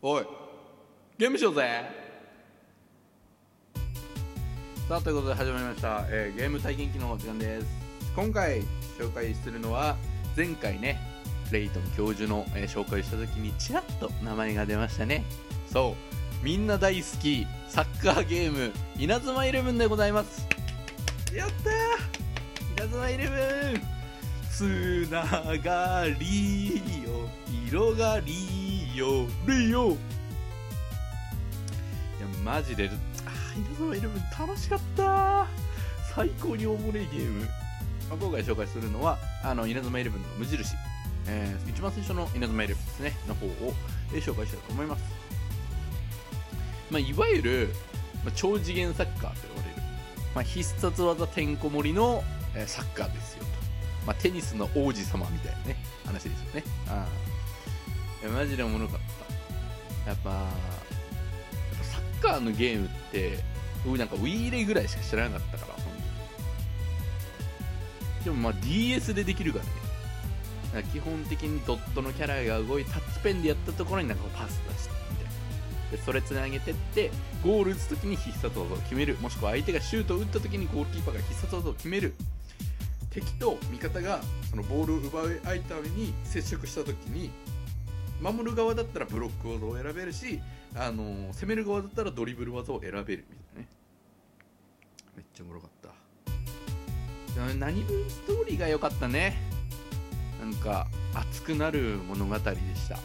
[0.00, 0.26] おい。
[1.18, 1.82] ゲームしようぜ。
[4.88, 7.66] さあということで始まりました、えーゲーム体験機の時間です。
[8.14, 8.62] 今回
[8.96, 9.96] 紹介するのは
[10.36, 11.00] 前回ね
[11.50, 15.24] レイトン教授の、えー紹介した時にちらっと名前が出ましたね。
[15.66, 15.96] そ
[16.42, 16.44] う。
[16.44, 20.46] みんな大好きサッカーゲーム稲妻イレブンでございます。
[21.34, 22.86] やったー。
[22.86, 23.82] 稲妻イレブン。
[24.48, 25.24] つな
[25.58, 27.28] がりよ
[27.64, 28.67] 広がり
[28.98, 29.90] よりよ。
[29.90, 29.96] いや
[32.44, 32.90] マジで
[33.24, 35.46] あー稲妻イレブン楽しかった。
[36.14, 37.46] 最高におもろいゲーム、ま
[38.14, 40.74] あ、今回紹介するのはあの稲妻イレブンの無印、
[41.28, 43.16] えー一番最初の稲妻イレブンですね。
[43.28, 43.50] の方を、
[44.12, 45.04] えー紹介したいと思います、
[46.90, 47.68] まあ、いわゆる、
[48.24, 49.82] まあ、超次元サッカーと呼ばれる、
[50.34, 52.24] まあ、必殺技てんこ盛りの、
[52.56, 53.50] えーサッカーですよと。
[54.06, 56.64] まあ、テニスの王子様みたいなね話ですよね。
[56.88, 57.37] ああ
[58.22, 59.00] やマジでおもろかっ
[60.04, 60.10] た。
[60.10, 60.46] やっぱ
[61.82, 63.38] サッカーのゲームって
[63.84, 65.90] 僕なんかウィーレぐらいしか知らなかったから本当
[68.20, 68.24] に。
[68.24, 69.70] でもまあ DS でできるからね。
[70.74, 75.30] だから基本的にドットのキャラが動いタッチペンでやったところになんかパス出してみたいな。
[75.92, 77.10] でそれつなげてって
[77.44, 79.16] ゴール打つ時に必殺技を決める。
[79.20, 82.14] もしくは相手がシュートを打った時にゴールキーパーが必殺技を決める。
[83.10, 87.30] 敵と味方がそのボールを奪い合いために接触した時に
[88.20, 90.40] 守る側だったらブロック技を選べるし、
[90.74, 93.18] あの攻める側だったらドリブル技を選べるみたい
[93.54, 93.68] なね。
[95.16, 95.88] めっちゃおもろかった。
[97.54, 99.36] 何分ストーリーが良かったね。
[100.40, 102.98] なんか熱くなる物語でした。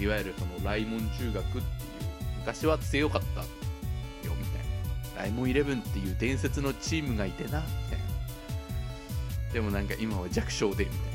[0.00, 1.64] いわゆるそのライモン中学っていう
[2.38, 3.46] 昔は強かったよ
[4.24, 4.36] みたい
[5.16, 5.22] な。
[5.22, 7.68] ライモンイレブンっていう伝説のチームがいてなみたいな。
[9.52, 11.07] でもなんか今は弱小でみたいな。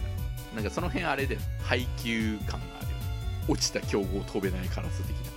[0.55, 2.95] なんかその辺あれで配球感があるよ
[3.47, 5.23] 落ちた強豪飛べないカラス的な。
[5.23, 5.29] や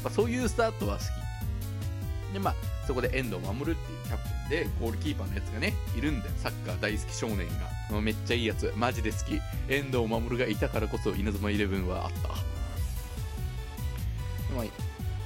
[0.00, 2.32] っぱそういうスタートは好き。
[2.32, 2.54] でまあ
[2.86, 6.32] そこで遠藤守っていうキャプテンでゴールキーパーのやつがねいるんだよ。
[6.38, 7.48] サッカー大好き少年
[7.90, 8.00] が。
[8.00, 8.72] めっちゃいいやつ。
[8.76, 9.40] マジで好き。
[9.68, 12.56] 遠藤守がいたからこそ稲妻イレブンはあった。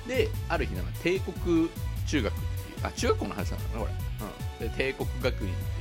[0.08, 1.70] である日なんか帝国
[2.06, 5.79] 中学っていうあ中学校の話なのかなこれ、うん、で帝国学院って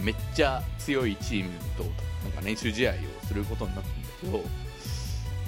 [0.00, 1.84] めっちゃ強いチームと
[2.24, 2.94] なんか練習試合を
[3.26, 4.44] することになったんだけど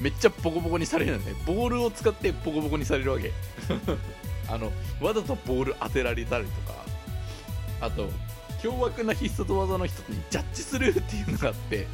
[0.00, 3.32] めっちゃボコボコにされるんだねボールを使ってボコボコにされるわけ。
[4.50, 6.78] あのわざとボール当てられたりとか。
[7.80, 8.08] あと
[8.62, 11.86] 凶悪な必殺技の人にジャッジするっていうのがあって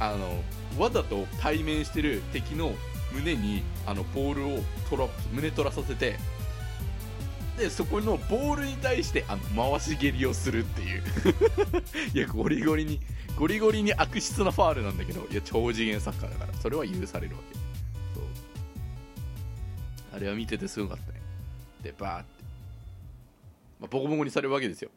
[0.00, 0.42] あの
[0.82, 2.72] わざと対面してる敵の
[3.12, 6.16] 胸にあのボールをトラップ胸取らさせて
[7.56, 11.02] でそこのボールに対してあの回し蹴りをするっていう。
[12.14, 13.00] いやゴリゴリに
[13.36, 17.54] ゴリゴリに悪質なファールなんだけどいや超次元サッカーだからそれは許されるわけ。
[18.14, 18.24] そう。
[20.16, 21.20] あれは見ててすごかったね。
[21.82, 22.44] でバーって、
[23.80, 24.90] まあ、ボコボコにされるわけですよ。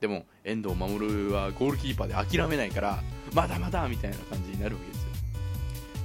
[0.00, 3.02] でも遠藤守はゴールキーパーで諦めないから
[3.34, 5.08] まだまだみたいな感じになるわけですよ。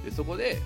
[0.06, 0.60] でそこで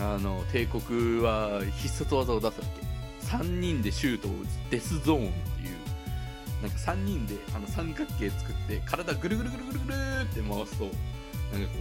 [0.00, 2.87] あの帝国は必殺技を出すわけ。
[3.28, 11.78] 3人でシュートを打つデスゾーンっていうなんか3人であの三角形作って体ぐるぐるぐるぐるぐるって回すとなんかこ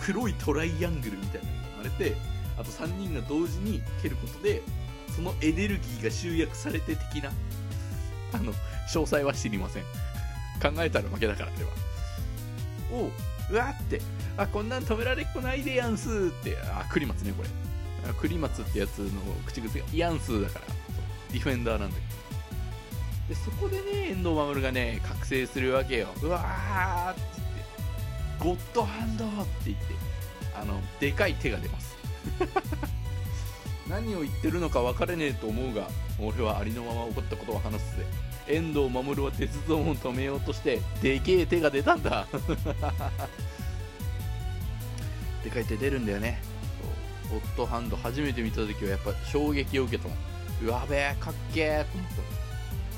[0.00, 2.16] う黒いトライアングルみたいなのが生まれて
[2.56, 4.62] あと3人が同時に蹴ることで
[5.14, 7.30] そのエネルギーが集約されて的な
[8.32, 9.82] あの詳細は知りません。
[10.62, 11.70] 考えたら負けだからあれは。
[12.92, 13.10] おう
[13.50, 14.00] うわって
[14.36, 17.48] あこんなん止められっこないでやんすってあ栗松ねこれ。
[18.08, 20.66] あ栗松ってやつの口癖がヤンスだから
[21.32, 22.24] ディフェンダーなんだけど。
[23.28, 26.08] でそこでね遠藤守がね覚醒するわけよ。
[26.22, 27.20] うわーって
[28.38, 29.32] 言ってゴッドハンドって
[29.66, 29.84] 言って
[30.54, 31.96] あのでかい手が出ます。
[33.88, 35.88] 何を言ってるのか分かれねえと思うが
[36.18, 38.04] 俺はありのまま起こったことを話すぜ。
[38.46, 42.26] 遠藤守は鉄道を止めようとしてでけえ手が出たんだ。
[45.42, 46.42] でかい手出るんだよね。
[47.30, 50.18] ゴッドハンド初めて見た時はやっぱ衝撃を受けたもん。
[50.62, 52.14] うわべえかっけえと思った。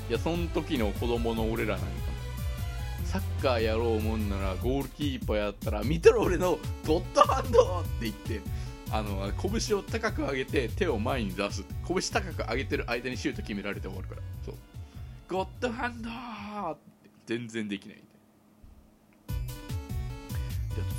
[0.09, 1.91] いやそん時の子供の俺らなんかも。
[3.05, 8.41] サッカーやろうもんならゴールキーパーやったら見てろ俺のゴッドハンドって言って
[8.91, 11.63] あの拳を高く上げて手を前に出す。
[11.87, 14.21] 拳高く上げてる間にシュート決められて終わるから。
[14.45, 14.55] そう。
[15.29, 17.97] ゴッドハンドって全然できない。
[17.97, 18.03] で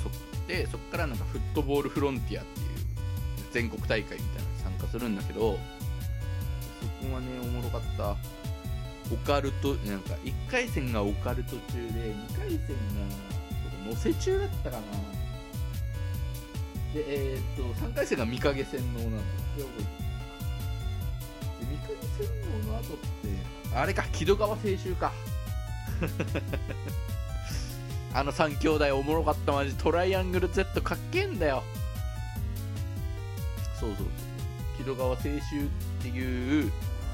[0.03, 0.09] そ
[0.47, 2.68] でそこからなんかフットボールフロンティアっていう
[3.51, 5.59] 全国大会みたいなのに参加するんだけど
[7.01, 8.15] そこはねおもろかった。
[9.11, 11.79] オカルトなんか1回戦がオカルト中で
[12.13, 12.65] 2回戦が
[13.89, 14.83] 乗せ中だったかな。
[16.93, 19.17] でえーっと3回戦が御影洗脳なんだ
[19.57, 19.63] で
[21.61, 22.27] 御影洗
[22.67, 23.03] 脳の後って
[23.75, 25.11] あれか木戸川清舟か。
[28.13, 29.73] あの3兄弟おもろかったマジ。
[29.73, 31.63] トライアングル Z かっけえんだよ
[33.79, 34.07] そうそう。
[34.77, 35.67] 木戸川清舟っ
[36.01, 36.71] ていう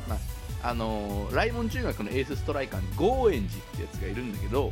[0.08, 0.16] ま
[0.64, 4.72] ああのー、来門中学のエースストライカーにゴーエンジってやつがいるんだけど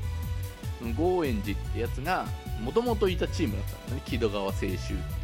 [0.79, 2.25] そのゴーエンジってやつが
[2.63, 5.23] もともといたチームだったんだね木戸川清舟って。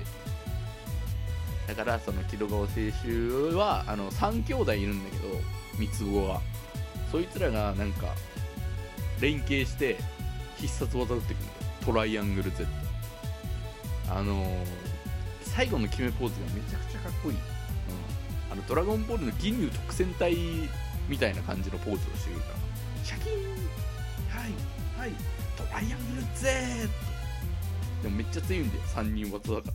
[1.68, 5.36] だからその木戸川清舟はあの3兄弟いるんだけど
[5.78, 6.42] 三つ子は。
[7.12, 8.14] そいつらがなんか
[9.20, 9.98] 連携して
[10.58, 11.60] 必殺技打ってくるんだよ。
[11.86, 12.68] トライアングル Z
[14.10, 14.66] あのー、
[15.60, 17.42] 最後の決めポーズがめちゃくちゃかっこいい、うん、
[18.54, 20.34] あのドラゴンボールの銀龍特戦隊
[21.10, 23.40] みたいな感じのポーズをしてくるからシャキーン。
[24.30, 24.52] はい。
[24.98, 25.12] はい。
[25.58, 26.88] トライアングル Z
[28.04, 28.82] でもめっちゃ強いんだよ。
[28.84, 29.74] 3人技だから。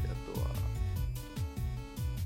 [0.00, 0.46] であとは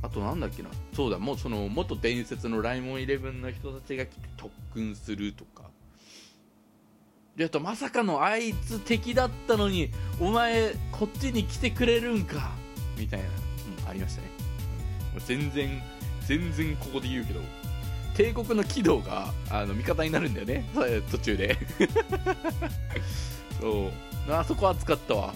[0.03, 0.71] あとなんだっけな。
[0.95, 1.19] そうだ。
[1.19, 5.69] もうその元伝説のライモンイレブンの人たちが来て特訓するとか
[7.39, 9.91] であとまさかのあいつ敵だったのに
[10.21, 12.51] お前こっちに来てくれるんか
[12.99, 14.29] みたいな、うん、ありましたね、
[15.15, 15.81] うん、全然
[16.27, 17.41] 全然ここで言うけど
[18.17, 20.65] 帝国の軌道があの味方になるんだよね。
[21.13, 21.57] 途中で。
[23.61, 23.93] そ
[24.29, 24.33] う。
[24.33, 25.33] あそこは使ったわ。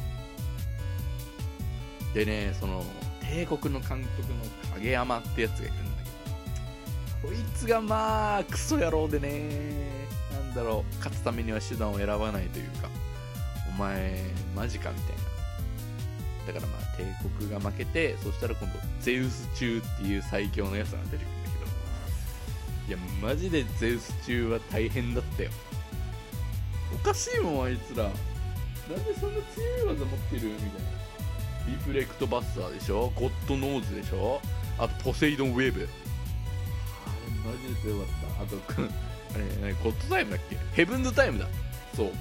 [2.12, 2.84] でねその
[3.20, 5.82] 帝国の監督の影山ってやつがいるんだ
[7.22, 10.02] けどこいつがまあクソ野郎でね。
[10.54, 12.88] だろう勝つためには手段を選ばないというか
[13.68, 14.20] お前
[14.54, 16.52] マジかみたいな。
[16.52, 17.04] だからまあ帝
[17.38, 22.88] 国が負けてそしたら今度ゼウス中っていう最強のやつが出てくるんだけど。
[22.88, 25.50] いやマジでゼウス中は大変だったよ。
[26.94, 28.04] おかしいもんあいつら。
[28.04, 28.12] なん
[29.04, 30.72] でそんな強い技持ってるみたいな。
[31.68, 33.12] リフレクトバスターでしょ？
[33.14, 34.40] ゴッドノーズでしょ？
[34.78, 35.88] あとポセイドンウェーブ。
[37.44, 38.06] マジで強かっ
[38.36, 38.42] た。
[38.42, 38.56] あと
[39.34, 40.56] あれゴッドタイムだっけ？
[40.74, 41.46] ヘブンズタイムだ。
[41.96, 42.12] そう。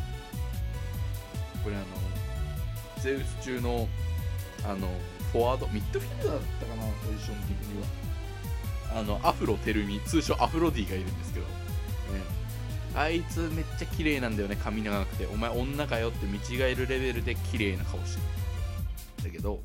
[1.64, 1.86] これあの
[3.02, 3.88] ゼウス中の
[4.64, 4.88] あの
[5.32, 5.68] フォワード？
[5.68, 6.84] ミッドフィルダーだったかな？
[6.84, 7.88] ポジション的には。
[8.94, 11.52] あのアフロテルミ通称アフロディがいるんですけど、ね、
[12.94, 15.28] あいつめっちゃ綺麗なんだよね髪長くて。
[15.28, 18.22] お前女かよって見違えるレベルで綺麗な顔して
[19.24, 19.32] る。
[19.32, 19.62] だけど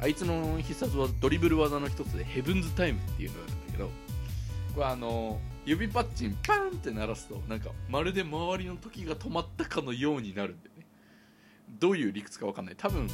[0.00, 4.03] あいつの必殺はドリブル技の一つでヘブンズタイムっていうのがあるんだけど。
[4.82, 10.86] あの指パッチンパンって鳴らすとなんかまるで周りの時が止まったかのようになるんだよね。
[11.80, 12.74] どういう理屈か分かんない。
[12.76, 13.06] 多分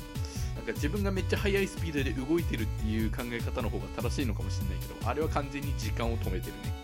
[0.57, 6.75] なんか自分がめっちゃ速いスピードで動いてるっていう考え方の方が正しいのかもしれないけどあれは完全に時間を止めてるね。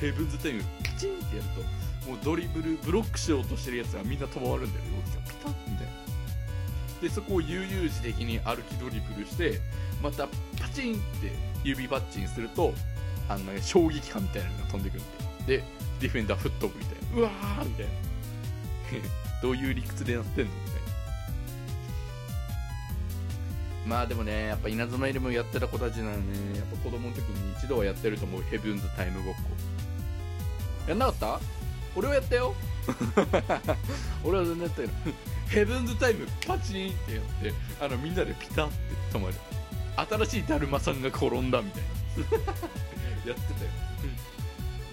[0.00, 1.48] ヘブンズタイムパチンってやる
[2.02, 5.92] ともうドリブルブロックしようとしてるやつがみんな止まるんだよ動きがピタッみたいな。
[7.00, 9.60] でそこを悠々自適に歩きドリブルして
[10.02, 11.32] またパチンって
[11.64, 12.72] 指パッチンすると
[13.28, 15.58] あの、ね、衝撃波みたいなのが飛んでくるんで。
[15.58, 15.64] で
[16.00, 17.18] ディフェンダー吹っ飛ぶみたいな。
[17.18, 17.92] うわーみたいな。
[19.42, 20.80] どういう理屈でなってんのみたいな。
[23.86, 26.22] まあでもねやっぱ稲妻イレブンやってた子たちならね。
[26.56, 28.42] やっぱ子供の時に一度はやってると思う。
[28.50, 29.40] ヘブンズタイムごっこ。
[30.88, 31.40] やんなかった？
[31.96, 32.54] 俺はやったよ。
[34.24, 34.92] 俺は全然やったけど
[35.48, 38.74] ヘブンズタイムパチンってやってあのみんなでピタって
[39.12, 39.34] 止まる。
[39.96, 41.88] 新しいだるまさんが転んだみたいな。
[43.28, 43.70] やってたよ。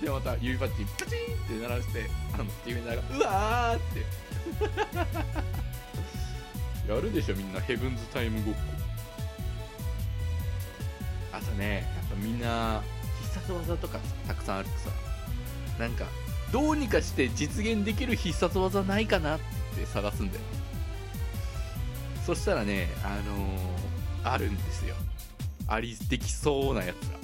[0.01, 4.05] でまた指パッチンパチンって鳴らしてあのディフェンダーがうわーって。
[6.91, 7.61] やるでしょみんな。
[7.61, 8.59] ヘブンズタイムごっこ。
[11.33, 12.81] あとねやっぱみんな
[13.21, 14.89] 必殺技とかたくさんあるとさ。
[15.77, 16.05] なんか
[16.51, 19.39] どうにかして実現できる必殺技ないかなっ
[19.75, 20.41] て探すんだよ。
[22.25, 24.95] そしたらねあのー、あるんですよ。
[25.67, 27.20] ありできそうなやつが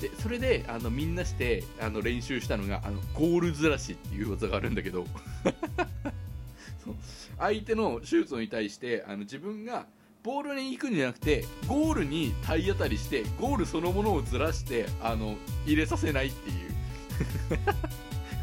[0.00, 5.06] でそれであのみんなしてあの練習したのがあのゴールずらしっていう技があるんだけど。
[7.38, 9.86] 相手のシュートに対してあの自分が
[10.22, 15.36] ボールに行くんじゃなくてゴールに体当たりしてゴールそのものをずらしてあの
[15.66, 16.56] 入れさせないっていう。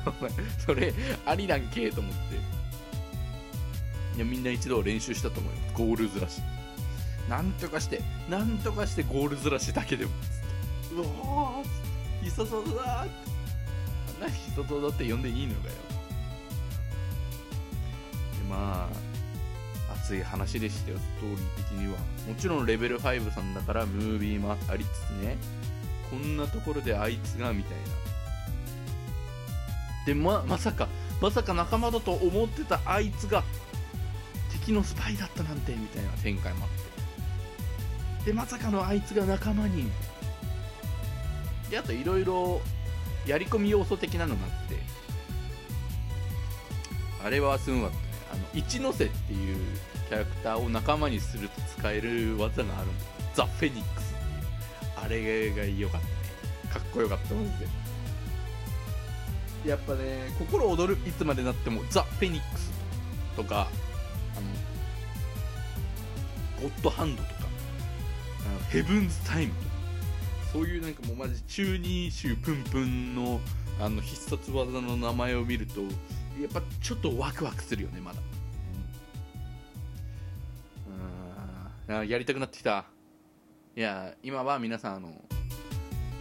[0.66, 0.94] それ
[1.26, 2.36] ありなんけと思って。
[4.16, 5.74] いやみんな一度練習したと思います。
[5.74, 6.42] ゴールずらし。
[7.30, 10.12] なんとかしてなんとかしてゴールずらしだけでも。
[10.96, 13.08] うわー必殺技だあん
[14.22, 15.74] な必殺技って呼んでいいのかよ。
[15.74, 15.80] で
[18.50, 18.90] ま
[19.90, 22.00] あ熱い話でしたよストーリー的には。
[22.28, 25.38] もちろんレベル5さんだからムービーもありつつね。
[26.10, 27.84] こんなところであいつがみたいな。
[30.06, 30.88] でままさか
[31.22, 33.44] まさか仲間だと思ってたあいつが
[34.52, 38.26] 敵のスパイだったなんてみたいな展開もあって。
[38.26, 39.90] でまさかのあいつが仲間に
[41.74, 42.62] であといろいろ
[43.26, 44.78] やり込み要素的なのがあって
[47.26, 47.96] あれはすごかった。
[47.98, 49.58] ねあの一ノ瀬っていう
[50.08, 52.88] キャラクターを仲間にすると使える技がある。
[52.88, 54.46] んだザ・フェニックスっていう。
[55.04, 56.14] あれが良かったね。
[56.74, 57.50] かっこよかったマジ
[59.64, 59.70] で。
[59.70, 62.72] やっぱね心躍るいつまでなってもザ・フェニックス
[63.36, 63.68] とか
[64.36, 64.40] あ
[66.62, 67.36] のゴッドハンドとか
[68.48, 69.54] あのヘブンズ・タイム。
[70.54, 73.42] そういうなんかもうマジ中二臭プンプンの
[73.82, 78.20] あの必殺技の名前を見るとやっぱちょっとワクワクするよねまだ。
[81.90, 82.08] うん。
[82.08, 82.86] やりたくなってきた
[83.76, 85.10] いや今は皆さんあの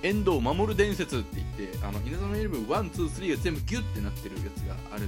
[0.02, 5.04] 遠藤守る伝説って言ってあの稲妻イレブン123が全部ギュッてなってるやつがある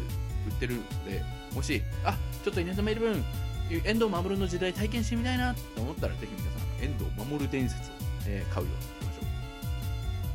[0.46, 0.74] 売ってる。
[0.74, 1.22] ので
[1.54, 3.24] もしあちょっと稲妻イレブン
[3.70, 7.94] 遠藤守の時代体験してみたいなと思ったらぜひ皆さん遠藤守る伝説を、
[8.26, 8.72] えー買うよ。
[9.00, 9.03] うに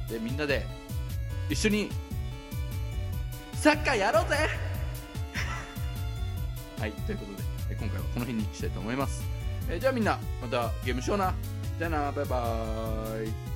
[0.09, 0.65] でみんなで
[1.49, 1.89] 一緒に
[3.53, 4.35] サッカーやろうぜ。
[6.79, 7.31] はいということ
[7.69, 9.23] で今回はこの辺にしたいと思います、
[9.69, 11.33] えーじゃあみんなまたゲームしような。
[11.77, 13.48] じゃあなバイバーイ。